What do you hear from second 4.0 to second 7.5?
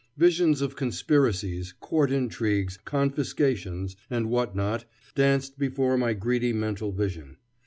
and what not, danced before my greedy mental vision.